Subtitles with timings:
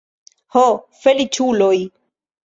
[0.53, 0.61] Ho,
[1.03, 1.73] feliĉuloj!